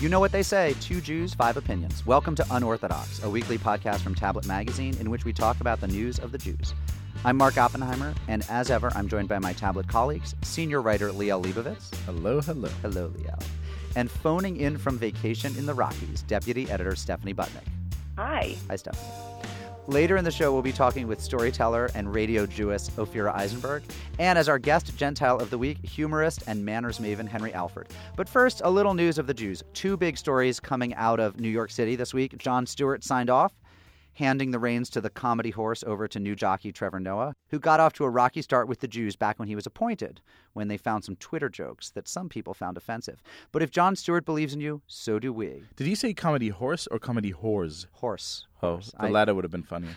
[0.00, 2.06] You know what they say two Jews, five opinions.
[2.06, 5.88] Welcome to Unorthodox, a weekly podcast from Tablet Magazine in which we talk about the
[5.88, 6.72] news of the Jews.
[7.22, 11.44] I'm Mark Oppenheimer, and as ever, I'm joined by my Tablet colleagues, senior writer Liel
[11.44, 11.94] Leibovitz.
[12.06, 12.70] Hello, hello.
[12.80, 13.42] Hello, Liel.
[13.94, 17.68] And phoning in from vacation in the Rockies, deputy editor Stephanie Butnick.
[18.16, 18.56] Hi.
[18.70, 19.29] Hi, Stephanie.
[19.90, 23.82] Later in the show, we'll be talking with storyteller and radio Jewess Ophira Eisenberg,
[24.20, 27.88] and as our guest Gentile of the week, humorist and manners maven Henry Alford.
[28.14, 29.64] But first, a little news of the Jews.
[29.74, 32.38] Two big stories coming out of New York City this week.
[32.38, 33.52] Jon Stewart signed off,
[34.20, 37.80] handing the reins to the comedy horse over to new jockey Trevor Noah, who got
[37.80, 40.20] off to a rocky start with the Jews back when he was appointed,
[40.52, 43.22] when they found some Twitter jokes that some people found offensive.
[43.50, 45.64] But if Jon Stewart believes in you, so do we.
[45.74, 47.86] Did you say comedy horse or comedy whores?
[47.94, 48.46] Horse.
[48.62, 48.92] Oh, Horse.
[48.92, 49.96] the I- latter would have been funnier.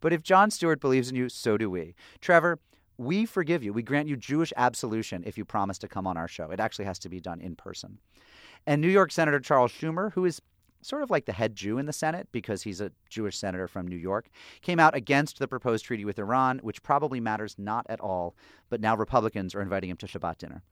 [0.00, 1.94] But if Jon Stewart believes in you, so do we.
[2.20, 2.58] Trevor,
[2.98, 3.72] we forgive you.
[3.72, 6.50] We grant you Jewish absolution if you promise to come on our show.
[6.50, 7.98] It actually has to be done in person.
[8.66, 10.42] And New York Senator Charles Schumer, who is
[10.82, 13.86] sort of like the head Jew in the Senate because he's a Jewish senator from
[13.86, 14.28] New York,
[14.60, 18.34] came out against the proposed treaty with Iran, which probably matters not at all,
[18.68, 20.62] but now Republicans are inviting him to Shabbat dinner.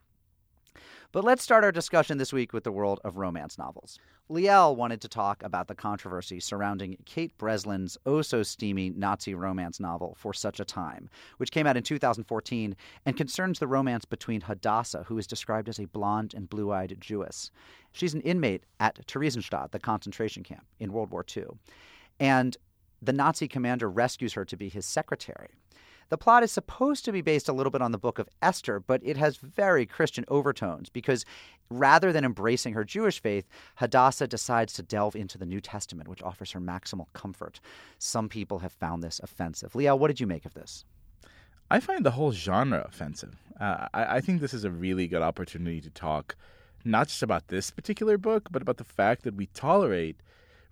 [1.13, 3.99] But let's start our discussion this week with the world of romance novels.
[4.31, 9.81] Liel wanted to talk about the controversy surrounding Kate Breslin's oh so steamy Nazi romance
[9.81, 14.43] novel, For Such a Time, which came out in 2014 and concerns the romance between
[14.43, 17.51] Hadassah, who is described as a blonde and blue eyed Jewess.
[17.91, 21.47] She's an inmate at Theresienstadt, the concentration camp in World War II.
[22.21, 22.57] And
[23.03, 25.48] the Nazi commander rescues her to be his secretary.
[26.11, 28.80] The plot is supposed to be based a little bit on the book of Esther,
[28.80, 31.25] but it has very Christian overtones because
[31.70, 36.22] rather than embracing her Jewish faith, Hadassah decides to delve into the New Testament, which
[36.22, 37.61] offers her maximal comfort.
[37.98, 39.72] Some people have found this offensive.
[39.72, 40.84] Liel, what did you make of this?
[41.70, 43.36] I find the whole genre offensive.
[43.61, 46.34] Uh, I, I think this is a really good opportunity to talk
[46.84, 50.17] not just about this particular book, but about the fact that we tolerate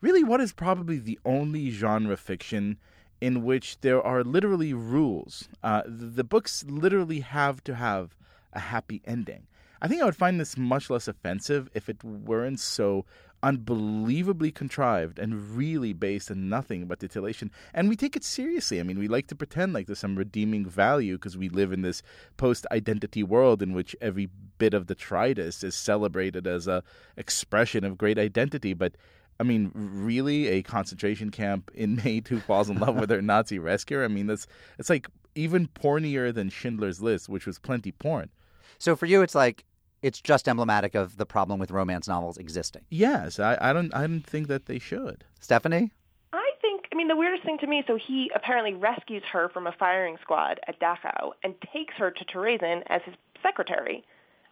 [0.01, 2.79] really what is probably the only genre fiction
[3.21, 5.49] in which there are literally rules.
[5.63, 8.15] Uh, the, books literally have to have
[8.53, 9.47] a happy ending.
[9.81, 13.05] I think I would find this much less offensive if it weren't so
[13.43, 17.51] unbelievably contrived and really based on nothing but titillation.
[17.73, 18.81] And we take it seriously.
[18.81, 21.83] I mean, we like to pretend like there's some redeeming value because we live in
[21.83, 22.03] this
[22.37, 24.29] post identity world in which every
[24.59, 26.83] bit of detritus is celebrated as a
[27.17, 28.75] expression of great identity.
[28.75, 28.97] But
[29.41, 34.05] I mean, really, a concentration camp inmate who falls in love with her Nazi rescuer?
[34.05, 34.47] I mean, that's
[34.79, 38.31] it's like even pornier than Schindler's List, which was plenty porn.
[38.79, 39.65] So for you, it's like
[40.03, 42.83] it's just emblematic of the problem with romance novels existing.
[42.91, 45.25] Yes, I, I don't I don't think that they should.
[45.41, 45.93] Stephanie?
[46.33, 49.67] I think, I mean, the weirdest thing to me, so he apparently rescues her from
[49.67, 54.05] a firing squad at Dachau and takes her to Terezin as his secretary.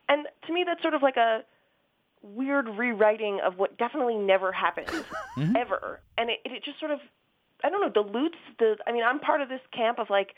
[0.09, 1.43] And to me, that's sort of like a
[2.23, 4.89] weird rewriting of what definitely never happened,
[5.37, 5.57] mm-hmm.
[5.57, 6.01] ever.
[6.19, 7.01] And it, it just sort of,
[7.63, 10.35] I don't know, dilutes the, I mean, I'm part of this camp of like,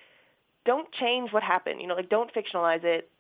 [0.65, 3.11] don't change what happened, you know, like don't fictionalize it.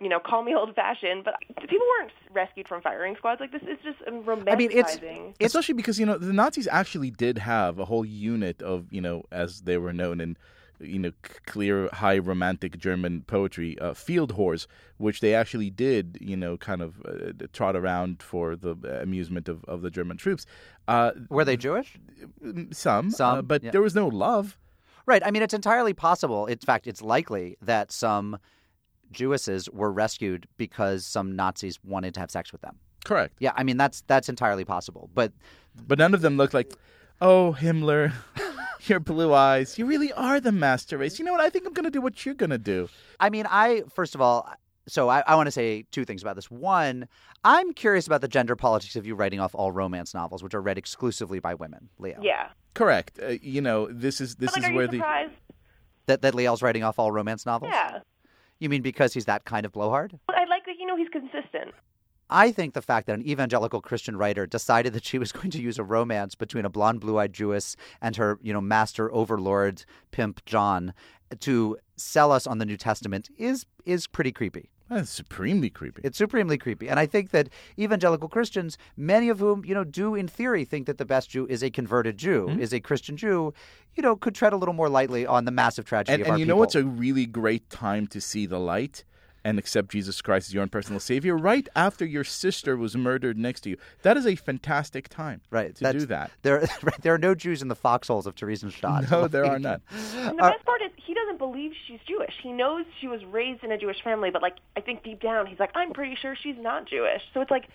[0.00, 3.40] You know, call me old-fashioned, but people weren't rescued from firing squads.
[3.40, 4.52] Like this is just romanticizing.
[4.52, 4.98] I mean, it's-
[5.40, 9.24] Especially because you know the Nazis actually did have a whole unit of you know
[9.30, 10.36] as they were known in
[10.82, 11.12] you know
[11.46, 14.66] clear high romantic German poetry, uh, field whores,
[14.98, 19.64] which they actually did you know kind of uh, trot around for the amusement of,
[19.64, 20.46] of the German troops.
[20.88, 21.98] Uh, Were they Jewish?
[22.72, 23.70] some, Some, uh, but yeah.
[23.70, 24.58] there was no love.
[25.04, 25.22] Right.
[25.24, 26.46] I mean, it's entirely possible.
[26.46, 28.38] In fact, it's likely that some
[29.12, 32.78] Jewesses were rescued because some Nazis wanted to have sex with them.
[33.04, 35.10] Correct, Yeah, I mean that's that's entirely possible.
[35.12, 35.32] But
[35.88, 36.72] but none of them looked like,
[37.20, 38.12] oh Himmler.
[38.86, 39.78] Your blue eyes.
[39.78, 41.18] You really are the master race.
[41.18, 41.40] You know what?
[41.40, 42.88] I think I'm going to do what you're going to do.
[43.20, 44.48] I mean, I first of all,
[44.88, 46.50] so I, I want to say two things about this.
[46.50, 47.06] One,
[47.44, 50.60] I'm curious about the gender politics of you writing off all romance novels, which are
[50.60, 51.88] read exclusively by women.
[51.98, 52.48] Leo, yeah.
[52.74, 53.20] Correct.
[53.22, 55.32] Uh, you know, this is this like, is are where you the surprised?
[56.06, 57.70] that that Leo's writing off all romance novels.
[57.72, 58.00] Yeah.
[58.58, 60.18] You mean because he's that kind of blowhard?
[60.26, 61.74] But I like that, you know, he's consistent.
[62.32, 65.60] I think the fact that an evangelical Christian writer decided that she was going to
[65.60, 70.44] use a romance between a blonde, blue-eyed Jewess and her, you know, master overlord pimp
[70.44, 70.94] John
[71.40, 74.70] to sell us on the New Testament is is pretty creepy.
[74.88, 76.02] That's supremely creepy.
[76.04, 76.88] It's supremely creepy.
[76.88, 77.48] And I think that
[77.78, 81.46] evangelical Christians, many of whom, you know, do in theory think that the best Jew
[81.46, 82.60] is a converted Jew, mm-hmm.
[82.60, 83.54] is a Christian Jew,
[83.94, 86.32] you know, could tread a little more lightly on the massive tragedy and of and
[86.32, 86.56] our you people.
[86.56, 89.04] know what's a really great time to see the light
[89.44, 91.36] and accept Jesus Christ as your own personal savior?
[91.36, 93.76] Right after your sister was murdered next to you.
[94.02, 96.30] That is a fantastic time right to do that.
[96.42, 99.10] There, right, there are no Jews in the foxholes of Theresienstadt.
[99.10, 99.80] No, there are none.
[100.16, 102.34] And the Uh, best part is he doesn't believe she's Jewish.
[102.42, 105.46] He knows she was raised in a Jewish family, but like I think deep down
[105.46, 107.22] he's like, I'm pretty sure she's not Jewish.
[107.34, 107.68] So it's like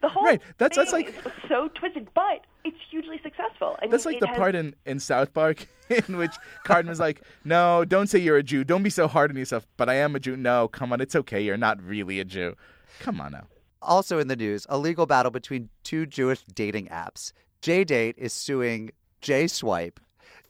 [0.00, 3.76] The whole Right, that's- thing that's like- so twisted, but it's hugely successful.
[3.82, 6.32] I That's mean, like the has- part in, in South Park in which
[6.64, 8.62] Cartman's like, "No, don't say you're a Jew.
[8.62, 10.36] Don't be so hard on yourself." But I am a Jew.
[10.36, 11.40] No, come on, it's okay.
[11.40, 12.54] You're not really a Jew.
[13.00, 13.44] Come on now.
[13.82, 17.32] Also in the news, a legal battle between two Jewish dating apps.
[17.62, 18.90] JDate is suing
[19.22, 19.98] JSwipe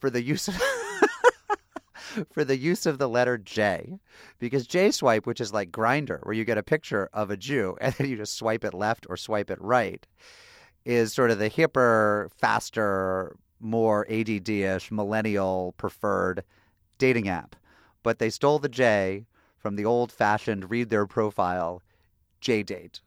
[0.00, 0.60] for the use of
[2.32, 3.98] for the use of the letter J,
[4.38, 7.94] because JSwipe, which is like Grindr, where you get a picture of a Jew and
[7.94, 10.06] then you just swipe it left or swipe it right,
[10.84, 16.44] is sort of the hipper, faster, more ADD-ish, millennial preferred
[16.98, 17.56] dating app.
[18.02, 19.26] But they stole the J
[19.58, 21.82] from the old-fashioned read their profile
[22.40, 23.00] JDate.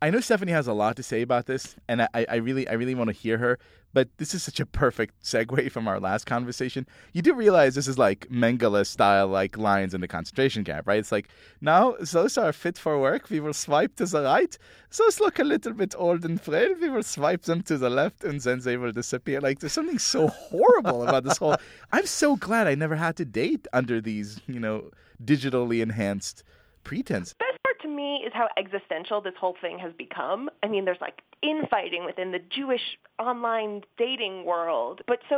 [0.00, 2.74] I know Stephanie has a lot to say about this, and I, I really, I
[2.74, 3.58] really want to hear her.
[3.94, 6.86] But this is such a perfect segue from our last conversation.
[7.14, 10.98] You do realize this is like Mengele style, like lines in the concentration camp, right?
[10.98, 11.28] It's like
[11.60, 13.30] now those are fit for work.
[13.30, 14.56] We will swipe to the right.
[14.96, 16.74] Those look a little bit old and frail.
[16.80, 19.40] We will swipe them to the left, and then they will disappear.
[19.40, 21.56] Like there's something so horrible about this whole.
[21.92, 24.90] I'm so glad I never had to date under these, you know,
[25.24, 26.44] digitally enhanced
[26.84, 27.34] pretense.
[27.38, 27.67] best part to
[27.98, 30.48] me is how existential this whole thing has become.
[30.62, 32.86] I mean, there's like infighting within the Jewish
[33.18, 35.02] online dating world.
[35.10, 35.36] But so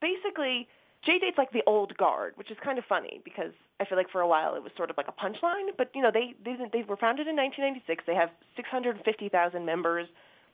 [0.00, 0.68] basically,
[1.06, 4.20] JDate's like the old guard, which is kind of funny because I feel like for
[4.20, 5.68] a while it was sort of like a punchline.
[5.80, 8.04] But you know, they they, they were founded in 1996.
[8.06, 10.06] They have 650,000 members,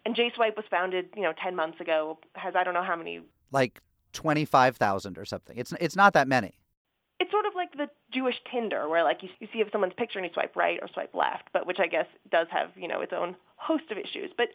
[0.07, 2.19] and JSwipe was founded, you know, 10 months ago.
[2.35, 3.21] Has I don't know how many.
[3.53, 3.81] like
[4.13, 5.57] 25,000 or something.
[5.57, 6.55] It's it's not that many.
[7.21, 10.19] It's sort of like the Jewish Tinder, where like you, you see if someone's picture
[10.19, 13.03] and you swipe right or swipe left, but which I guess does have you know
[13.03, 14.31] its own host of issues.
[14.37, 14.49] But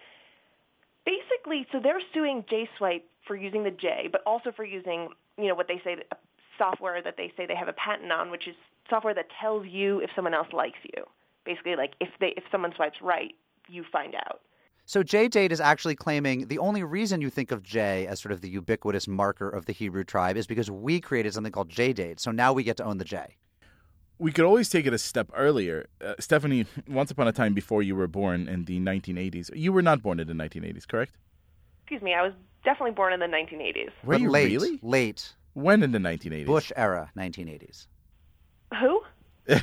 [1.06, 5.56] basically, so they're suing JSwipe for using the J, but also for using you know
[5.56, 6.20] what they say that,
[6.58, 8.56] software that they say they have a patent on, which is
[8.90, 11.04] software that tells you if someone else likes you.
[11.46, 13.36] Basically, like if they if someone swipes right,
[13.70, 14.42] you find out.
[14.88, 18.42] So JDate is actually claiming the only reason you think of J as sort of
[18.42, 22.20] the ubiquitous marker of the Hebrew tribe is because we created something called JDate.
[22.20, 23.36] So now we get to own the J.
[24.20, 25.88] we could always take it a step earlier.
[26.00, 29.82] Uh, Stephanie, once upon a time before you were born in the 1980s, you were
[29.82, 31.14] not born in the 1980s, correct?
[31.82, 32.34] Excuse me, I was
[32.64, 33.90] definitely born in the 1980s.
[34.04, 34.80] Were but you late, really?
[34.84, 36.46] late When in the 1980s?
[36.46, 37.88] Bush era 1980s.
[38.80, 39.02] Who?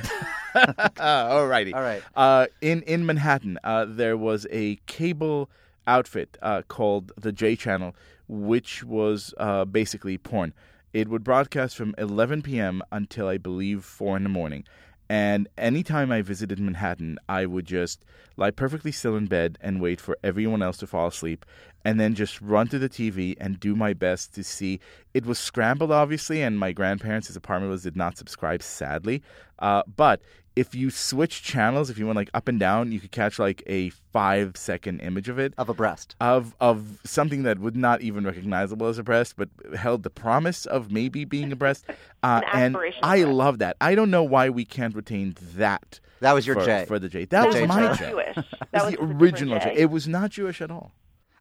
[0.54, 1.74] Alrighty.
[1.74, 2.02] All right.
[2.14, 5.50] Uh, in in Manhattan, uh, there was a cable
[5.86, 7.94] outfit uh, called the J Channel,
[8.28, 10.52] which was uh, basically porn.
[10.92, 12.82] It would broadcast from 11 p.m.
[12.92, 14.64] until I believe four in the morning.
[15.08, 18.04] And anytime I visited Manhattan, I would just
[18.36, 21.44] lie perfectly still in bed and wait for everyone else to fall asleep,
[21.84, 24.80] and then just run to the TV and do my best to see.
[25.12, 29.22] It was scrambled, obviously, and my grandparents' apartment was did not subscribe, sadly.
[29.58, 30.22] Uh, but
[30.54, 33.62] if you switch channels, if you went like up and down, you could catch like
[33.66, 36.14] a five second image of it Of a breast.
[36.20, 40.66] of of something that would not even recognizable as a breast, but held the promise
[40.66, 41.84] of maybe being a breast.
[42.24, 43.32] Uh, An and I breast.
[43.34, 43.76] love that.
[43.80, 45.98] I don't know why we can't retain that.
[46.20, 46.84] That was your for, J.
[46.86, 47.24] for the J.
[47.24, 47.94] That The was J my channel.
[47.96, 48.10] J.
[48.10, 48.34] Jewish.
[48.36, 49.64] That was the just a different original J.
[49.74, 49.80] J.
[49.80, 50.92] It was not Jewish at all.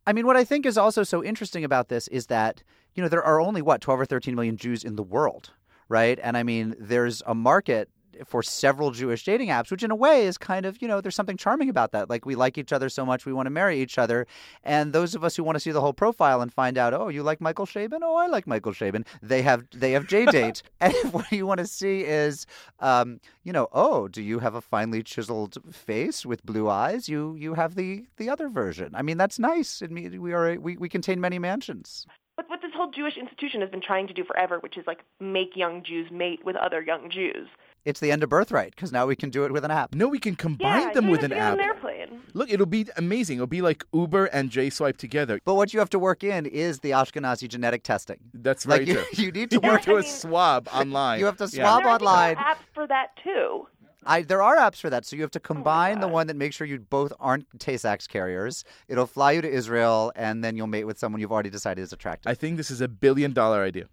[0.08, 2.64] I mean, what I think is also so interesting about this is that,
[2.96, 5.52] you know, there are only, what, 12 or 13 million Jews in the world,
[5.88, 6.20] right?
[6.24, 7.88] And I mean, there's a market
[8.26, 11.16] for several Jewish dating apps, which in a way is kind of, you know, there's
[11.16, 12.10] something charming about that.
[12.10, 14.28] Like we like each other so much, we want to marry each other.
[14.64, 17.10] And those of us who want to see the whole profile and find out, oh,
[17.10, 18.00] you like Michael Chabon?
[18.04, 19.06] Oh, I like Michael Chabon.
[19.22, 22.46] They have they have J date, and what you want to see is,
[22.80, 27.10] um, you know, oh, do you have a finely chiseled face with blue eyes?
[27.10, 28.94] You you have the the other version.
[28.96, 29.82] I mean, that's nice.
[29.82, 32.06] It we are a, we we contain many mansions.
[32.38, 35.00] But what this whole Jewish institution has been trying to do forever, which is like
[35.20, 37.48] make young Jews mate with other young Jews.
[37.84, 39.96] It's the end of birthright because now we can do it with an app.
[39.96, 41.54] No, we can combine yeah, them with an get on app.
[41.56, 42.22] an airplane.
[42.34, 43.38] Look, it'll be amazing.
[43.38, 45.40] It'll be like Uber and J Swipe together.
[45.46, 48.20] But what you have to work in is the Ashkenazi genetic testing.
[48.34, 48.88] That's right.
[48.88, 49.82] Like you, you need to You work.
[49.84, 51.20] to a I mean- swab online.
[51.20, 51.64] You have to Yeah.
[51.66, 52.36] swab There are online.
[52.36, 53.68] apps for that too.
[54.06, 56.56] I, there are apps for that, so you have to combine the one that makes
[56.56, 58.64] sure you both aren't Tay-Sachs carriers.
[58.88, 61.94] It'll fly you to Israel, and then you'll mate with someone you've already decided is
[61.94, 62.28] attractive.
[62.28, 63.86] I think this is a billion dollar idea.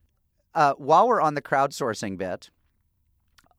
[0.54, 2.48] uh, while we're on the crowdsourcing bit,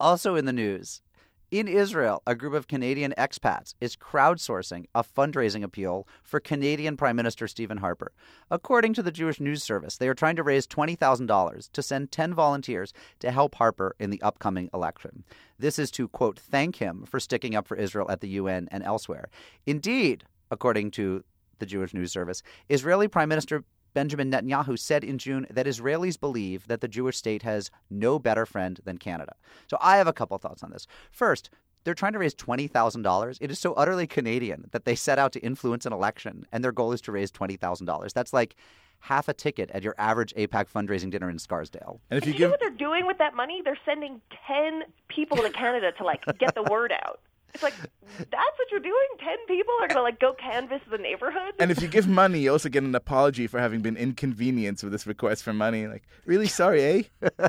[0.00, 1.02] also in the news,
[1.50, 7.16] in Israel, a group of Canadian expats is crowdsourcing a fundraising appeal for Canadian Prime
[7.16, 8.12] Minister Stephen Harper.
[8.52, 12.34] According to the Jewish News Service, they are trying to raise $20,000 to send 10
[12.34, 15.24] volunteers to help Harper in the upcoming election.
[15.58, 18.84] This is to, quote, thank him for sticking up for Israel at the UN and
[18.84, 19.28] elsewhere.
[19.66, 21.24] Indeed, according to
[21.58, 23.64] the Jewish News Service, Israeli Prime Minister
[23.94, 28.46] Benjamin Netanyahu said in June that Israelis believe that the Jewish state has no better
[28.46, 29.34] friend than Canada.
[29.68, 30.86] So I have a couple thoughts on this.
[31.10, 31.50] First,
[31.84, 33.38] they're trying to raise $20,000.
[33.40, 36.72] It is so utterly Canadian that they set out to influence an election and their
[36.72, 38.12] goal is to raise $20,000.
[38.12, 38.54] That's like
[39.00, 42.00] half a ticket at your average AIPAC fundraising dinner in Scarsdale.
[42.10, 43.62] And if you you know what they're doing with that money?
[43.64, 47.20] They're sending ten people to Canada to like get the word out.
[47.54, 47.74] It's like
[48.18, 49.06] that's what you're doing.
[49.18, 51.54] Ten people are gonna like go canvass the neighborhood.
[51.58, 54.92] and if you give money, you also get an apology for having been inconvenienced with
[54.92, 55.86] this request for money.
[55.86, 56.82] Like, really sorry,
[57.22, 57.28] eh?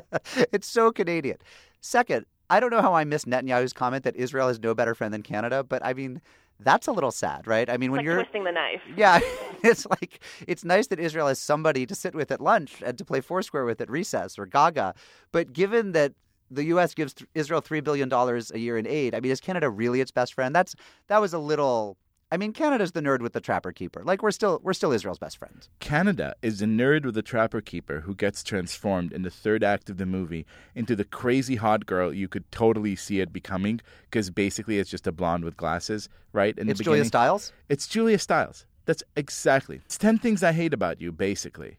[0.52, 1.38] it's so Canadian.
[1.80, 5.12] Second, I don't know how I missed Netanyahu's comment that Israel is no better friend
[5.12, 6.20] than Canada, but I mean,
[6.60, 7.68] that's a little sad, right?
[7.68, 8.82] I mean, when like you're twisting the knife.
[8.96, 9.20] Yeah,
[9.62, 13.04] it's like it's nice that Israel has somebody to sit with at lunch and to
[13.04, 14.94] play Foursquare with at recess or Gaga.
[15.32, 16.12] But given that
[16.54, 16.94] the U.S.
[16.94, 20.00] gives th- Israel three billion dollars a year in aid, I mean, is Canada really
[20.00, 20.54] its best friend?
[20.54, 20.74] That's
[21.08, 21.96] that was a little.
[22.30, 24.02] I mean, Canada's the nerd with the trapper keeper.
[24.04, 25.68] Like we're still we're still Israel's best friend.
[25.80, 29.90] Canada is the nerd with the trapper keeper who gets transformed in the third act
[29.90, 34.30] of the movie into the crazy hot girl you could totally see it becoming because
[34.30, 36.56] basically it's just a blonde with glasses, right?
[36.58, 37.08] In It's the Julia beginning.
[37.08, 37.52] Stiles.
[37.68, 38.64] It's Julia Stiles.
[38.86, 39.82] That's exactly.
[39.84, 41.76] It's 10 things I hate about you, basically.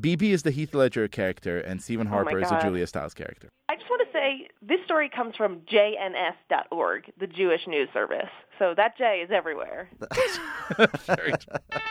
[0.00, 2.62] Bibi is the Heath Ledger character, and Stephen Oh Harper is the God.
[2.62, 3.48] Julia Stiles character.
[3.68, 8.28] I just want to say this story comes from JNS.org, the Jewish news service.
[8.58, 9.88] So that J is everywhere.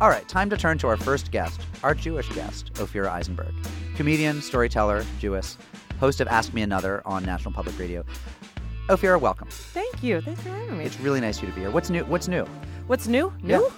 [0.00, 3.52] All right, time to turn to our first guest, our Jewish guest, Ophira Eisenberg,
[3.96, 5.58] comedian, storyteller, Jewess,
[5.98, 8.04] host of Ask Me Another on National Public Radio.
[8.88, 9.48] Ophira, welcome.
[9.50, 10.22] Thank you.
[10.22, 10.84] Thanks for having me.
[10.84, 11.70] It's really nice of you to be here.
[11.70, 12.04] What's new?
[12.04, 12.44] What's new?
[12.86, 13.30] What's new?
[13.44, 13.58] Yeah.
[13.58, 13.72] New?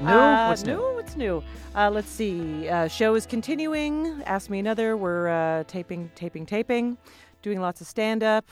[0.00, 0.08] New?
[0.08, 0.94] Uh, What's new?
[0.94, 1.42] What's new?
[1.74, 2.68] Uh, let's see.
[2.68, 4.22] Uh, show is continuing.
[4.24, 4.96] Ask me another.
[4.96, 6.98] We're uh, taping, taping, taping.
[7.42, 8.44] Doing lots of stand up.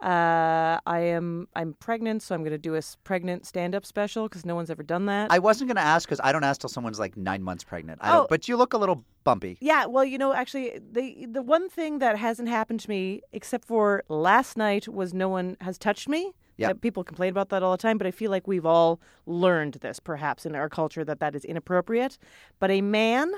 [0.00, 4.28] Uh, I am I'm pregnant, so I'm going to do a pregnant stand up special
[4.28, 5.32] because no one's ever done that.
[5.32, 7.98] I wasn't going to ask because I don't ask till someone's like nine months pregnant.
[8.00, 8.14] I Oh.
[8.18, 9.58] don't, but you look a little bumpy.
[9.60, 13.66] Yeah, well, you know, actually, the the one thing that hasn't happened to me, except
[13.66, 16.32] for last night, was no one has touched me.
[16.56, 16.72] Yeah.
[16.74, 19.98] People complain about that all the time, but I feel like we've all learned this,
[20.00, 22.18] perhaps in our culture, that that is inappropriate.
[22.60, 23.32] But a man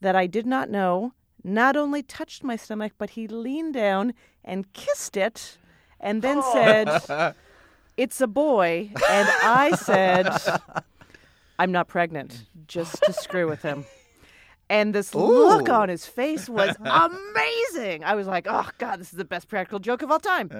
[0.00, 1.12] that I did not know
[1.44, 4.12] not only touched my stomach, but he leaned down
[4.44, 5.58] and kissed it,
[6.00, 6.52] and then oh.
[6.52, 7.34] said,
[7.96, 10.28] "It's a boy," and I said,
[11.58, 13.84] "I'm not pregnant," just to screw with him.
[14.70, 18.04] And this look on his face was amazing.
[18.04, 20.50] I was like, "Oh God, this is the best practical joke of all time."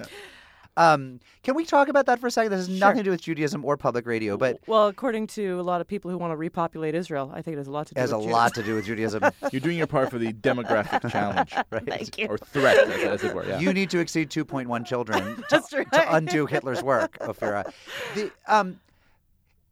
[0.79, 2.53] Um, can we talk about that for a second?
[2.53, 5.63] This has nothing to do with Judaism or public radio, but Well, according to a
[5.63, 7.95] lot of people who want to repopulate Israel, I think it has a lot to
[7.95, 9.25] do it has a with lot to do with Judaism.
[9.53, 11.85] You're doing your part for the demographic challenge, right?
[11.85, 12.29] Thank you.
[12.29, 13.45] Or threat, as, as it were.
[13.45, 13.59] Yeah.
[13.59, 15.93] You need to exceed 2.1 children to, right.
[15.93, 17.71] to undo Hitler's work, Ophira.
[18.15, 18.79] The, um,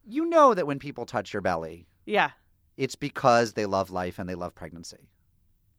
[0.05, 2.31] you know that when people touch your belly, Yeah.
[2.75, 5.07] it's because they love life and they love pregnancy.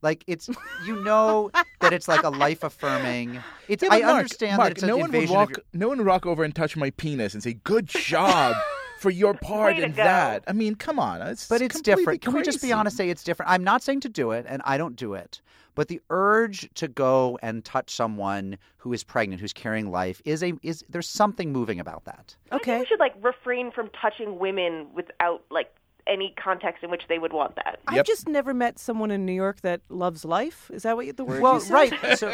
[0.03, 0.49] Like it's,
[0.87, 1.51] you know
[1.81, 3.43] that it's like a life affirming.
[3.69, 3.83] It's.
[3.83, 5.51] Yeah, I Mark, understand Mark, that it's an no one would walk.
[5.51, 5.65] of your.
[5.75, 8.57] No one would walk over and touch my penis and say, "Good job
[8.99, 10.03] for your part in go.
[10.05, 12.21] that." I mean, come on, it's But it's completely different.
[12.23, 12.97] Can we just be honest?
[12.97, 13.51] Say it's different.
[13.51, 15.43] I'm not saying to do it, and I don't do it.
[15.75, 20.43] But the urge to go and touch someone who is pregnant, who's carrying life, is
[20.43, 22.35] a is there's something moving about that.
[22.51, 22.79] I think Okay.
[22.81, 25.69] we should like refrain from touching women without like
[26.09, 27.79] any context in which they would want that.
[27.87, 28.07] I've Yep.
[28.07, 30.71] just never met someone in New York that loves life.
[30.73, 31.43] Is that what you, the word?
[31.43, 31.73] Well, you said?
[31.75, 31.93] right.
[32.19, 32.31] So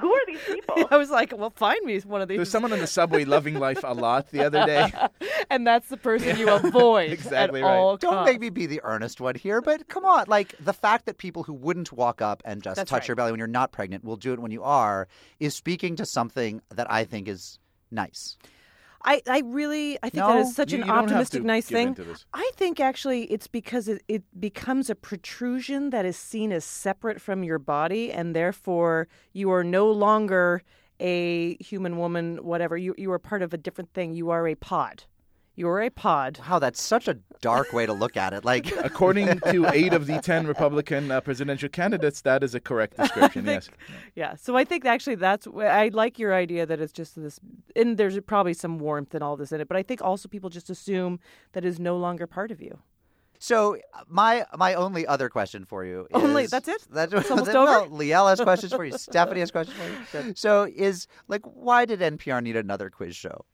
[0.00, 0.86] Who are these people?
[0.90, 2.36] I was like, well, find me one of these.
[2.38, 4.92] There's someone on the subway loving life a lot the other day.
[5.50, 7.76] and that's the person you avoid Exactly at right.
[7.76, 8.30] all don't costs.
[8.32, 10.24] make me be the earnest one here, but come on.
[10.28, 13.08] Like the fact that people who wouldn't walk up and just That's touch right.
[13.08, 15.08] your belly when you're not pregnant will do it when you are
[15.40, 17.58] is speaking to something that I think is
[17.90, 18.36] nice.
[19.04, 21.96] I, I really I think No, that is such You- an you optimistic nice thing.
[22.34, 27.20] I think actually it's because it, it becomes a protrusion that is seen as separate
[27.20, 30.62] from your body and therefore you are no longer
[31.00, 32.76] a human woman whatever.
[32.76, 34.14] You you are part of a different thing.
[34.14, 35.04] You are a pod
[35.58, 38.44] you are a pod Wow, that's such a dark way to look at it.
[38.44, 42.96] Like According to eight of the ten Republican uh, presidential candidates, that is a correct
[43.02, 43.44] description.
[43.46, 43.68] yes.
[44.14, 47.38] yeah so I think actually that's I like your idea that it's just this
[47.76, 50.50] and there's probably some warmth and all this in it but I think also people
[50.50, 51.18] just assume
[51.52, 52.78] that is no longer part of you
[53.40, 53.58] So
[54.20, 56.82] my my only other question for you is, Only- that's it?
[56.90, 57.90] That's It's almost well, over?
[57.98, 58.98] Liel has questions for you.
[58.98, 59.76] Stephanie has questions
[60.10, 60.32] for you.
[60.44, 63.44] So is like why did NPR need another quiz show?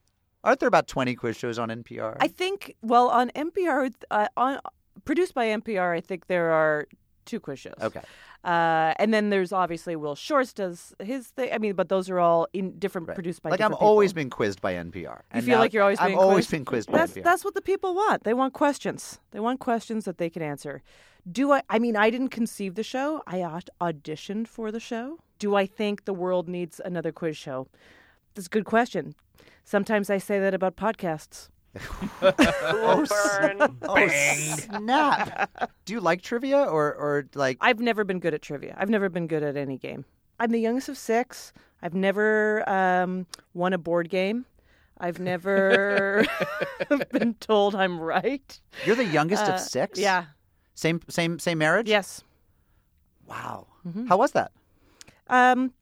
[0.44, 2.16] Aren't there about twenty quiz shows on NPR?
[2.20, 4.60] I think well on NPR uh, on
[5.04, 6.86] produced by NPR I think there are
[7.24, 8.02] two quiz shows okay.
[8.44, 11.48] Uh, and then there's obviously Will Shortz does his thing.
[11.50, 13.14] I mean, but those are all in different Right.
[13.14, 14.20] produced by like I'm different always people.
[14.20, 15.22] being quizzed by NPR.
[15.30, 16.50] And feel like you're always I'm being always quizzed?
[16.50, 17.24] being quizzed by That's NPR.
[17.24, 18.24] that's what the people want.
[18.24, 19.18] They want questions.
[19.30, 20.82] They want questions that they can answer.
[21.32, 21.62] Do I?
[21.70, 23.22] I mean, I didn't conceive the show.
[23.26, 23.38] I
[23.80, 25.20] auditioned for the show.
[25.38, 27.66] Do I think the world needs another quiz show?
[28.34, 29.14] That's a good question.
[29.64, 31.48] Sometimes I say that about podcasts.
[32.22, 33.78] Ooh, burn.
[33.82, 35.50] Oh, snap!
[35.84, 37.58] Do you like trivia or or like?
[37.60, 38.74] I've never been good at trivia.
[38.78, 40.04] I've never been good at any game.
[40.38, 41.52] I'm the youngest of six.
[41.82, 44.46] I've never um, won a board game.
[44.98, 46.24] I've never
[47.10, 48.60] been told I'm right.
[48.86, 49.98] You're the youngest Uh, of six.
[49.98, 50.26] Yeah.
[50.74, 51.88] Same same same marriage.
[51.88, 52.22] Yes.
[53.26, 53.66] Wow.
[53.86, 54.06] Mm-hmm.
[54.06, 54.52] How was that?
[55.28, 55.72] Um,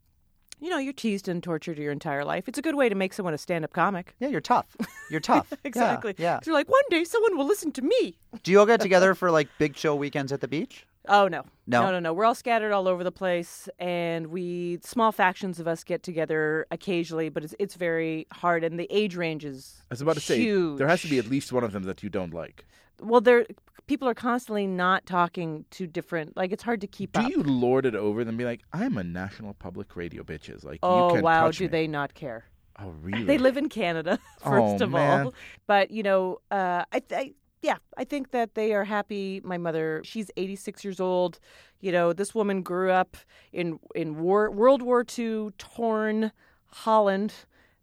[0.63, 2.49] you know, you're teased and tortured your entire life.
[2.49, 4.15] It's a good way to make someone a stand-up comic.
[4.21, 4.77] Yeah, you're tough.
[5.11, 5.49] You're tough.
[5.53, 6.15] Yeah, exactly.
[6.19, 6.37] Yeah.
[6.39, 8.17] 'Cause You're like, one day someone will listen to me.
[8.43, 10.87] Do you all get together for like big chill weekends at the beach?
[11.09, 11.43] Oh no.
[11.67, 11.83] No?
[11.87, 12.13] no, no, no.
[12.13, 16.67] We're all scattered all over the place, and we small factions of us get together
[16.71, 19.83] occasionally, but it's it's very hard, and the age range is.
[19.91, 20.79] I was about to say huge.
[20.79, 22.65] there has to be at least one of them that you don't like.
[23.03, 23.47] Well, there
[23.87, 26.37] people are constantly not talking to different.
[26.37, 27.31] Like it's hard to keep Do up.
[27.31, 28.37] you lord it over them?
[28.37, 30.65] Be like, I'm a national public radio bitches.
[30.65, 31.69] Like, oh wow, do me.
[31.69, 32.45] they not care?
[32.79, 33.25] Oh really?
[33.25, 35.27] They live in Canada, first Oh, of man.
[35.27, 35.35] all.
[35.67, 39.41] But you know, uh, I, I yeah, I think that they are happy.
[39.45, 41.39] My mother, she's 86 years old.
[41.81, 43.17] You know, this woman grew up
[43.53, 46.33] in in war, World War II torn
[46.67, 47.35] Holland.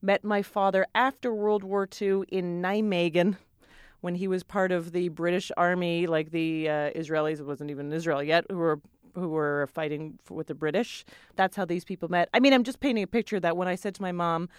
[0.01, 3.35] Met my father after World War II in Nijmegen.
[4.01, 7.91] When he was part of the British Army, like the uh, Israelis, it wasn't even
[7.91, 8.79] Israel yet, who were
[9.15, 11.05] who were fighting for, with the British.
[11.35, 12.29] That's how these people met.
[12.33, 14.49] I mean, I'm just painting a picture that when I said to my mom,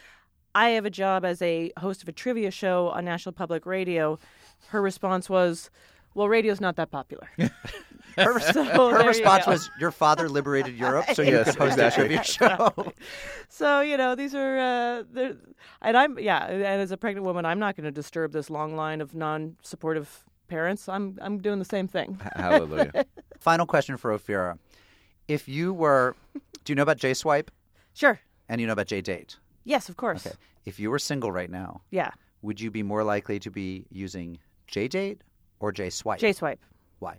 [0.54, 4.18] I have a job as a host of a trivia show on National Public Radio.
[4.68, 5.70] Her response was,
[6.14, 7.28] "Well, radio's not that popular."
[8.16, 11.54] Her, So her there you response was, "Your father liberated Europe, so you Yes, could
[11.60, 12.16] host exactly.
[12.16, 12.92] a trivia show."
[13.48, 15.02] So you know, these are, uh,
[15.80, 18.74] and I'm yeah, and as a pregnant woman, I'm not going to disturb this long
[18.74, 20.88] line of non-supportive parents.
[20.88, 22.18] I'm I'm doing the same thing.
[22.34, 23.04] Hallelujah.
[23.38, 24.58] Final question for Ophira:
[25.28, 26.16] If you were,
[26.64, 27.50] do you know about J Swipe
[27.94, 28.18] Sure.
[28.48, 29.36] and you know about J Date?
[29.64, 30.26] Yes, of course.
[30.26, 30.36] Okay.
[30.64, 32.10] If you were single right now, Yeah.
[32.42, 35.22] would you be more likely to be using J Date
[35.60, 36.18] or J Swipe?
[36.18, 36.60] J swipe.
[36.98, 37.18] Why?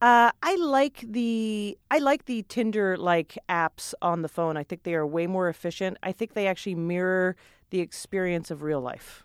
[0.00, 4.56] Uh, I like the I like the Tinder like apps on the phone.
[4.56, 5.96] I think they are way more efficient.
[6.02, 7.34] I think they actually mirror
[7.70, 9.24] the experience of real life.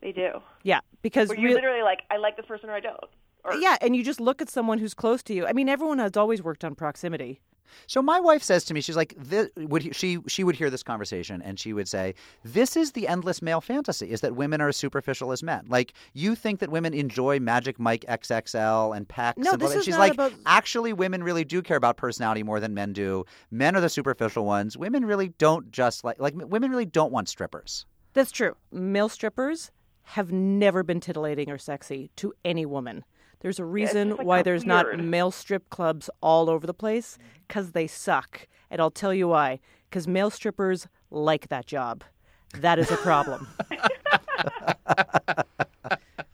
[0.00, 0.40] They do.
[0.62, 2.96] Yeah, because Where you're real- literally like, I like this person or I don't.
[3.44, 5.46] Or, yeah, and you just look at someone who's close to you.
[5.46, 7.40] I mean, everyone has always worked on proximity.
[7.86, 10.70] So my wife says to me, she's like, this, would he, she she would hear
[10.70, 14.60] this conversation and she would say, "This is the endless male fantasy: is that women
[14.60, 15.66] are as superficial as men.
[15.68, 19.38] Like you think that women enjoy Magic Mike XXL and pecs.
[19.38, 22.42] No, and this is she's not like, about- actually, women really do care about personality
[22.42, 23.24] more than men do.
[23.50, 24.76] Men are the superficial ones.
[24.76, 27.86] Women really don't just like like women really don't want strippers.
[28.14, 28.56] That's true.
[28.72, 29.70] Male strippers
[30.02, 33.04] have never been titillating or sexy to any woman.
[33.40, 36.74] There's a reason just, like, why kinda there's not male strip clubs all over the
[36.74, 38.46] place because they suck.
[38.70, 39.60] And I'll tell you why.
[39.88, 42.02] Because male strippers like that job.
[42.60, 43.46] That is a problem.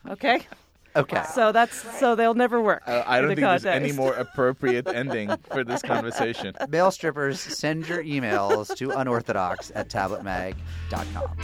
[0.08, 0.46] okay?
[0.94, 1.22] Okay.
[1.34, 2.82] So that's so they'll never work.
[2.86, 6.54] Uh, I don't the think there's any more appropriate ending for this conversation.
[6.68, 11.38] Male strippers, send your emails to unorthodox at tabletmag.com.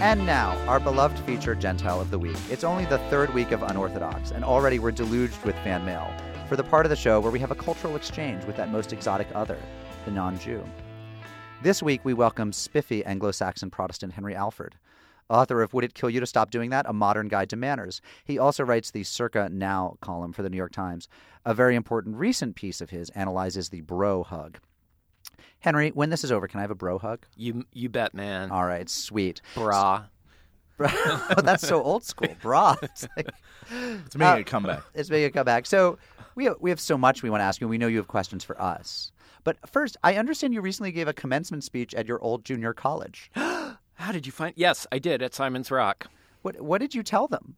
[0.00, 2.36] And now, our beloved feature Gentile of the Week.
[2.48, 6.08] It's only the third week of Unorthodox, and already we're deluged with fan mail
[6.48, 8.92] for the part of the show where we have a cultural exchange with that most
[8.92, 9.58] exotic other,
[10.04, 10.64] the non Jew.
[11.64, 14.76] This week, we welcome spiffy Anglo Saxon Protestant Henry Alford,
[15.28, 16.86] author of Would It Kill You to Stop Doing That?
[16.88, 18.00] A Modern Guide to Manners.
[18.24, 21.08] He also writes the Circa Now column for the New York Times.
[21.44, 24.58] A very important recent piece of his analyzes the bro hug.
[25.60, 27.26] Henry, when this is over, can I have a bro hug?
[27.36, 28.50] You you bet, man.
[28.50, 29.40] All right, sweet.
[29.54, 30.04] Bra.
[30.80, 32.28] oh, that's so old school.
[32.40, 32.76] Bra.
[32.82, 33.30] It's, like,
[34.06, 34.82] It's making Uh, a comeback.
[34.94, 35.66] it's making a comeback.
[35.66, 35.98] So
[36.36, 37.66] we have, we have so much we want to ask you.
[37.66, 39.10] and We know you have questions for us.
[39.42, 43.30] But first, I understand you recently gave a commencement speech at your old junior college.
[43.34, 44.52] How did you find?
[44.56, 46.06] Yes, I did at Simon's Rock.
[46.42, 47.56] What what did you tell them?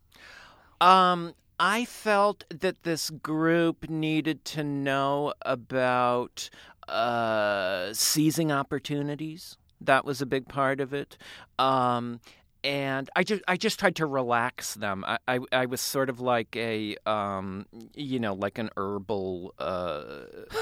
[0.81, 6.49] Um, I felt that this group needed to know about
[6.91, 9.57] uh, seizing opportunities.
[9.81, 11.17] That was a big part of it.
[11.59, 12.21] Um,
[12.63, 15.05] and I just I just tried to relax them.
[15.07, 20.21] I, I, I was sort of like a um, you know like an herbal uh,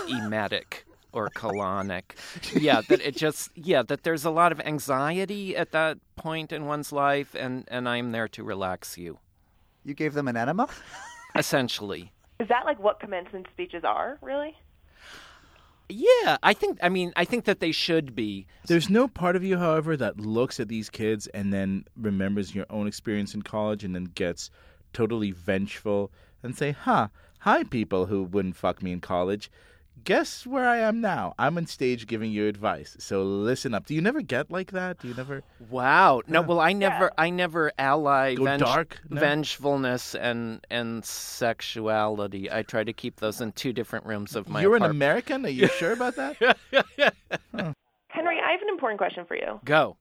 [0.08, 2.12] emetic or colonic.
[2.54, 6.66] yeah, that it just yeah that there's a lot of anxiety at that point in
[6.66, 9.18] one's life, and and I'm there to relax you.
[9.84, 10.68] You gave them an enema?
[11.34, 12.12] Essentially.
[12.40, 14.56] Is that like what commencement speeches are, really?
[15.88, 16.78] Yeah, I think.
[16.82, 18.46] I mean, I think that they should be.
[18.66, 22.66] There's no part of you, however, that looks at these kids and then remembers your
[22.68, 24.50] own experience in college and then gets
[24.92, 26.10] totally vengeful
[26.42, 27.08] and say, "Huh,
[27.40, 29.50] hi, people who wouldn't fuck me in college.
[30.08, 31.34] Guess where I am now?
[31.38, 32.96] I'm on stage giving you advice.
[32.98, 35.00] So listen up." Do you never get like that?
[35.00, 35.42] Do you never?
[35.68, 36.22] Wow.
[36.26, 36.40] No.
[36.40, 37.10] Well, I never.
[37.18, 39.02] I never ally Go dark?
[39.10, 39.20] No?
[39.20, 42.50] vengefulness and and sexuality.
[42.50, 44.62] I try to keep those in two different rooms of my.
[44.62, 44.82] You're an.
[44.84, 45.44] American.
[45.44, 46.38] Are you sure about that?
[48.08, 49.60] Henry, I have an important question for you.
[49.66, 49.98] Go.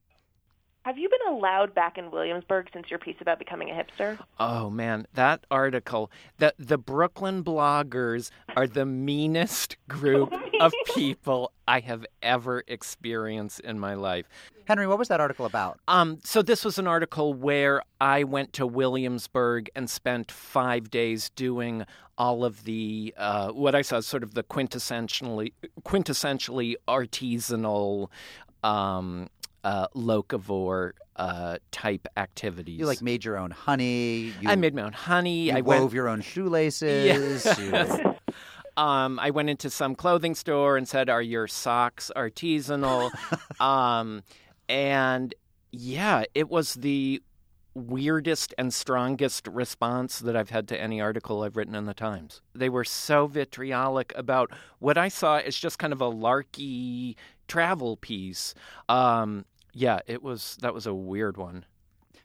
[0.87, 4.17] Have you been allowed back in Williamsburg since your piece about becoming a hipster?
[4.39, 6.09] Oh man, that article.
[6.37, 13.81] The the Brooklyn bloggers are the meanest group of people I have ever experienced in
[13.81, 14.29] my life.
[14.63, 15.77] Henry, what was that article about?
[15.89, 21.31] Um, so this was an article where I went to Williamsburg and spent five days
[21.31, 21.85] doing
[22.17, 25.51] all of the uh, what I saw as sort of the quintessentially
[25.83, 28.07] quintessentially artisanal
[28.63, 29.29] um,
[29.67, 32.79] uh, locavore uh, type activities.
[32.79, 34.33] You like made your own honey.
[34.39, 35.51] You, I made my own honey.
[35.51, 35.93] I wove went.
[35.93, 37.45] your own shoelaces.
[37.59, 38.15] you-
[38.77, 43.09] Um, I went into some clothing store and said, "Are your socks artisanal?"
[43.59, 44.21] um,
[44.69, 45.33] and
[45.71, 47.23] yeah, it was the
[47.73, 52.41] weirdest and strongest response that I've had to any article I've written in the Times.
[52.53, 57.97] They were so vitriolic about what I saw as just kind of a larky travel
[57.97, 58.53] piece.
[58.89, 59.45] Um,
[59.77, 61.65] yeah, it was that was a weird one.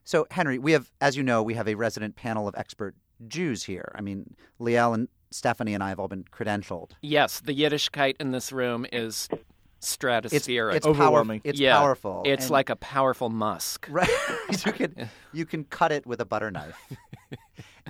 [0.05, 2.95] So, Henry, we have, as you know, we have a resident panel of expert
[3.29, 3.93] Jews here.
[3.95, 6.91] I mean, Liel and Stephanie and I have all been credentialed.
[7.03, 10.75] Yes, the Yiddishkeit in this room is It's stratospheric.
[10.75, 11.41] it's Overwhelming.
[11.41, 12.23] Power, it's Yeah, powerful.
[12.25, 13.87] It's and- like a powerful musk.
[13.91, 14.09] right.
[14.67, 16.77] you can you can cut it with a butter knife.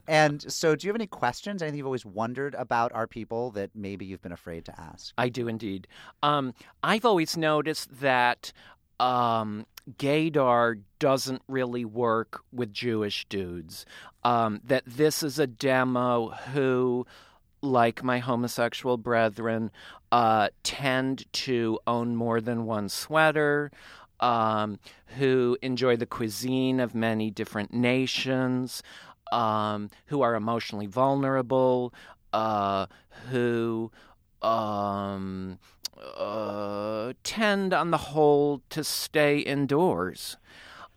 [0.08, 1.62] and so, do you have any questions?
[1.62, 5.12] Anything you've always wondered about our people that maybe you've been afraid to ask?
[5.18, 5.86] I do indeed.
[6.22, 8.52] Um, I've always noticed that
[9.00, 9.66] um,
[9.98, 13.86] gaydar doesn't really work with Jewish dudes.
[14.24, 17.06] Um, that this is a demo who,
[17.60, 19.70] like my homosexual brethren,
[20.12, 23.70] uh, tend to own more than one sweater.
[24.20, 24.78] Um,
[25.18, 28.80] who enjoy the cuisine of many different nations,
[29.32, 31.92] um, who are emotionally vulnerable,
[32.32, 32.86] uh,
[33.30, 33.90] who
[34.42, 35.58] um,
[36.02, 40.36] uh, tend, on the whole, to stay indoors.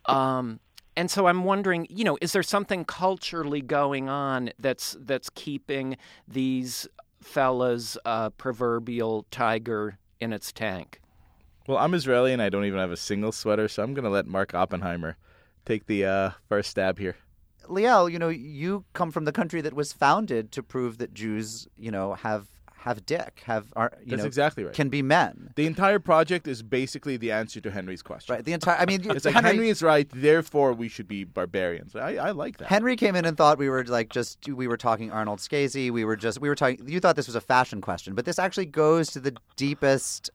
[0.06, 0.60] Um,
[0.96, 5.96] and so I'm wondering, you know, is there something culturally going on that's that's keeping
[6.26, 6.88] these
[7.20, 11.00] fellas' uh, proverbial tiger in its tank?
[11.66, 14.10] Well, I'm Israeli and I don't even have a single sweater, so I'm going to
[14.10, 15.16] let Mark Oppenheimer
[15.64, 17.16] take the uh, first stab here.
[17.64, 21.66] Liel, you know, you come from the country that was founded to prove that Jews,
[21.76, 22.46] you know, have
[22.86, 24.72] have dick, have are you That's know exactly right.
[24.72, 25.50] can be men.
[25.56, 28.36] The entire project is basically the answer to Henry's question.
[28.36, 28.44] Right.
[28.44, 28.76] The entire.
[28.78, 31.96] I mean, It's like Henry, Henry is right, therefore we should be barbarians.
[31.96, 32.68] I, I like that.
[32.68, 35.90] Henry came in and thought we were like just we were talking Arnold Skazy.
[35.90, 36.88] We were just we were talking.
[36.88, 40.30] You thought this was a fashion question, but this actually goes to the deepest.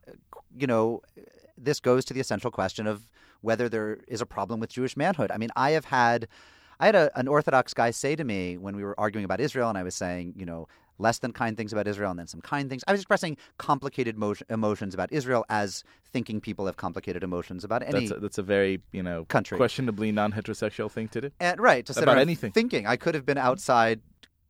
[0.57, 1.01] You know,
[1.57, 3.09] this goes to the essential question of
[3.39, 5.31] whether there is a problem with Jewish manhood.
[5.31, 6.27] I mean, I have had.
[6.81, 9.69] I had a, an Orthodox guy say to me when we were arguing about Israel,
[9.69, 10.67] and I was saying, you know,
[11.01, 12.83] less than kind things about Israel and then some kind things.
[12.87, 15.83] I was expressing complicated motion, emotions about Israel as
[16.13, 19.57] thinking people have complicated emotions about any That's a, that's a very you know Country.
[19.57, 21.29] questionably non-heterosexual thing to do.
[21.39, 22.51] and right to sit About anything.
[22.51, 22.85] thinking.
[22.87, 23.99] I could have been outside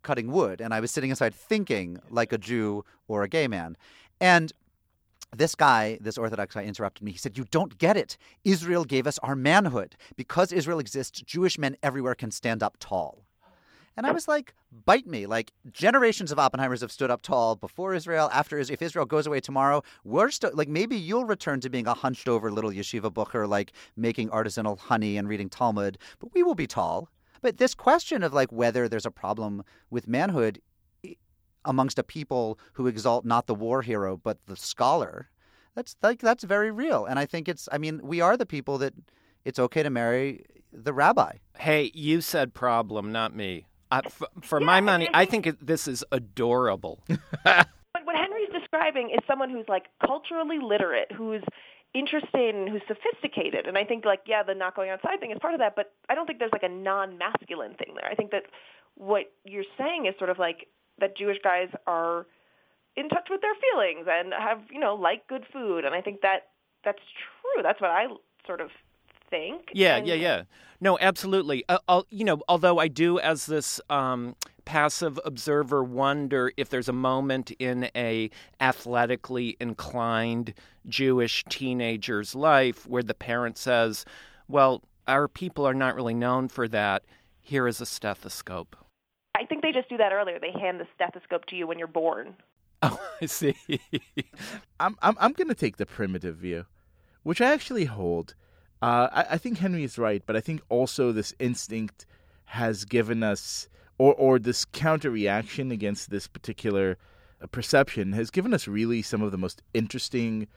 [0.03, 3.77] cutting wood, and I was sitting inside thinking like a Jew or a gay man.
[4.19, 4.51] And
[5.35, 7.11] this guy, this Orthodox guy, interrupted me.
[7.11, 8.17] He said, "You don't get it.
[8.43, 9.95] Israel gave us our manhood.
[10.15, 13.25] Because Israel exists, Jewish men everywhere can stand up tall."
[13.97, 14.53] And I was like,
[14.85, 15.25] bite me.
[15.25, 18.75] Like, generations of Oppenheimers have stood up tall before Israel, after Israel.
[18.75, 22.27] If Israel goes away tomorrow, we're still, like, maybe you'll return to being a hunched
[22.29, 26.67] over little yeshiva bocher, like making artisanal honey and reading Talmud, but we will be
[26.67, 27.09] tall.
[27.41, 30.61] But this question of, like, whether there's a problem with manhood
[31.65, 35.29] amongst a people who exalt not the war hero, but the scholar,
[35.75, 37.05] that's, like, that's very real.
[37.05, 38.93] And I think it's, I mean, we are the people that
[39.43, 41.33] it's okay to marry the rabbi.
[41.57, 43.65] Hey, you said problem, not me.
[43.91, 47.03] I, f- for my money, I think it, this is adorable.
[47.43, 51.43] But what Henry's describing is someone who's like culturally literate, who's
[51.93, 53.67] interested and who's sophisticated.
[53.67, 55.91] And I think like yeah, the not going outside thing is part of that, but
[56.09, 58.09] I don't think there's like a non-masculine thing there.
[58.09, 58.43] I think that
[58.95, 60.67] what you're saying is sort of like
[60.99, 62.25] that Jewish guys are
[62.95, 66.21] in touch with their feelings and have you know like good food and i think
[66.21, 66.51] that
[66.83, 68.05] that's true that's what i
[68.45, 68.69] sort of
[69.31, 70.43] think Yeah, And- yeah, yeah.
[70.83, 71.63] No, absolutely.
[71.69, 76.89] Uh, I'll, you know, although I do, as this um, passive observer, wonder if there's
[76.89, 80.53] a moment in a athletically inclined
[80.87, 84.05] Jewish teenager's life where the parent says,
[84.47, 87.03] "Well, our people are not really known for that.
[87.39, 88.75] Here is a stethoscope."
[89.37, 91.87] i think they just do that earlier they hand the stethoscope to you when you're
[91.87, 92.35] born
[92.83, 93.55] Oh, I see.
[94.79, 96.65] I'm I'm I'm gonna take the primitive view,
[97.23, 98.33] which I actually hold.
[98.81, 102.05] Uh, I, I think Henry is right, but I think also this instinct
[102.45, 106.97] has given us, or or this counter reaction against this particular
[107.41, 110.47] uh, perception has given us really some of the most interesting,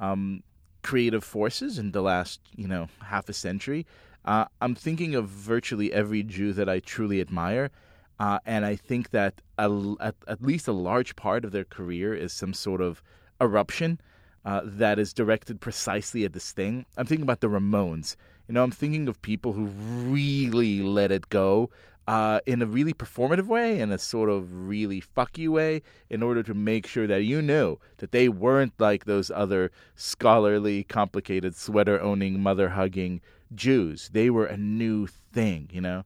[0.00, 0.42] um,
[0.82, 3.86] creative forces in the last you know half a century.
[4.24, 7.70] Uh, I'm thinking of virtually every Jew that I truly admire,
[8.18, 12.14] uh, and I think that a, at, at least a large part of their career
[12.14, 13.02] is some sort of
[13.40, 14.00] eruption
[14.46, 16.86] uh, that is directed precisely at this thing.
[16.96, 18.14] I'm thinking about the Ramones.
[18.46, 21.68] You know, I'm thinking of people who really let it go
[22.06, 26.22] uh, in a really performative way, in a sort of really fuck you way, in
[26.22, 31.56] order to make sure that you knew that they weren't like those other scholarly, complicated,
[31.56, 33.20] sweater owning, mother hugging
[33.52, 34.10] Jews.
[34.12, 36.04] They were a new thing, you know?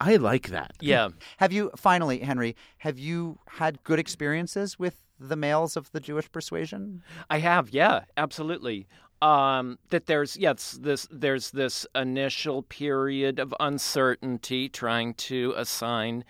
[0.00, 0.72] I like that.
[0.80, 1.08] yeah.
[1.38, 2.54] Have you finally, Henry?
[2.78, 7.02] Have you had good experiences with the males of the Jewish persuasion?
[7.28, 8.86] I have, yeah, absolutely.
[9.20, 16.22] Um, that there's yes, this there's this initial period of uncertainty trying to assign,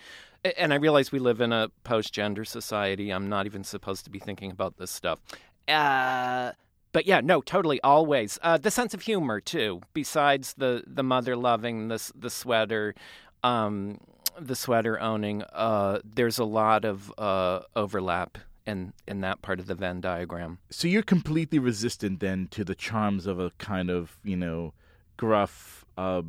[0.56, 3.10] and I realize we live in a post-gender society.
[3.10, 5.20] I'm not even supposed to be thinking about this stuff.
[5.68, 6.52] Uh,
[6.92, 8.38] but yeah, no, totally, always.
[8.42, 9.82] Uh, the sense of humor too.
[9.92, 12.94] Besides the the mother loving, the s- the sweater,
[13.44, 13.98] um,
[14.38, 15.42] the sweater owning.
[15.52, 20.58] Uh, there's a lot of uh, overlap in in that part of the Venn diagram.
[20.70, 24.74] So you're completely resistant then to the charms of a kind of, you know,
[25.16, 26.22] gruff, uh,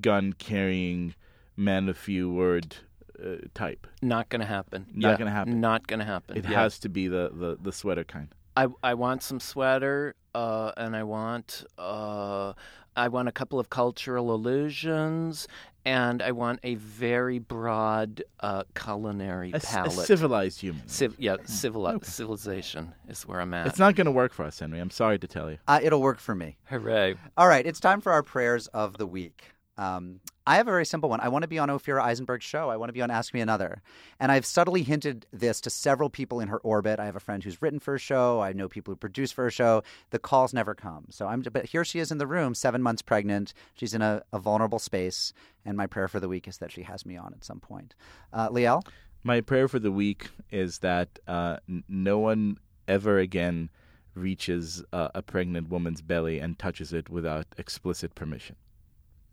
[0.00, 1.14] gun carrying,
[1.56, 2.76] man of few word
[3.24, 3.86] uh, type.
[4.02, 4.86] Not going to happen.
[4.92, 5.60] Not Yeah, gonna happen.
[5.60, 6.36] Not going to happen.
[6.36, 6.60] It Yeah.
[6.62, 8.28] has to be the, the, the sweater kind.
[8.56, 12.54] I I want some sweater, uh, and I want uh,
[12.98, 15.46] I want a couple of cultural illusions,
[15.84, 19.92] and I want a very broad uh, culinary A, s- a palate.
[20.06, 20.86] civilized human.
[20.88, 23.66] Civ- yeah, civili- civilization is where I'm at.
[23.66, 24.80] It's not going to work for us, Henry.
[24.80, 25.58] I'm sorry to tell you.
[25.68, 26.56] Uh, it'll work for me.
[26.66, 27.14] Hooray!
[27.36, 29.52] All right, it's time for our prayers of the week.
[29.78, 31.20] Um, I have a very simple one.
[31.20, 32.68] I want to be on Ophira Eisenberg's show.
[32.68, 33.80] I want to be on Ask Me Another.
[34.18, 36.98] And I've subtly hinted this to several people in her orbit.
[36.98, 38.40] I have a friend who's written for a show.
[38.40, 39.82] I know people who produce for a show.
[40.10, 41.06] The calls never come.
[41.10, 43.54] So I'm, but here she is in the room, seven months pregnant.
[43.74, 45.32] She's in a, a vulnerable space.
[45.64, 47.94] And my prayer for the week is that she has me on at some point.
[48.32, 48.84] Uh, Liel?
[49.22, 52.56] My prayer for the week is that uh, no one
[52.88, 53.68] ever again
[54.14, 58.56] reaches uh, a pregnant woman's belly and touches it without explicit permission.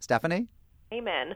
[0.06, 0.48] Stephanie?
[0.94, 1.34] Amen.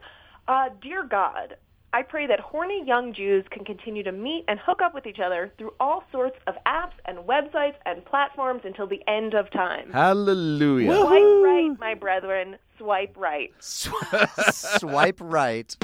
[0.47, 1.57] Uh, dear God,
[1.91, 5.17] I pray that horny young Jews can continue to meet and hook up with each
[5.19, 9.91] other through all sorts of apps and websites and platforms until the end of time.
[9.91, 10.93] Hallelujah.
[10.93, 12.57] Swipe right, my brethren.
[12.77, 13.51] Swipe right.
[13.59, 15.75] Swipe right.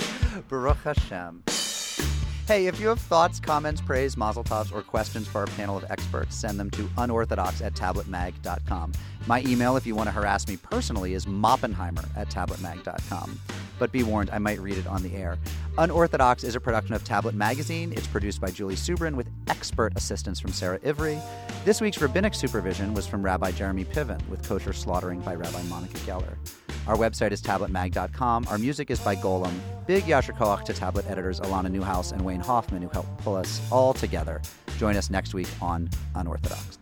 [0.47, 1.41] Baruch Hashem.
[2.47, 5.85] Hey, if you have thoughts, comments, praise, mazel tovs, or questions for our panel of
[5.89, 8.91] experts, send them to unorthodox at tabletmag.com.
[9.25, 13.39] My email, if you want to harass me personally, is moppenheimer at tabletmag.com.
[13.79, 15.39] But be warned, I might read it on the air.
[15.79, 17.91] Unorthodox is a production of Tablet Magazine.
[17.93, 21.19] It's produced by Julie Subrin with expert assistance from Sarah Ivry.
[21.65, 25.97] This week's rabbinic supervision was from Rabbi Jeremy Piven with kosher slaughtering by Rabbi Monica
[25.99, 26.37] Geller.
[26.87, 28.47] Our website is tabletmag.com.
[28.49, 29.53] Our music is by Golem.
[29.87, 33.61] Big Yasher Koach to tablet editors Alana Newhouse and Wayne Hoffman, who helped pull us
[33.71, 34.41] all together.
[34.77, 36.77] Join us next week on Unorthodox.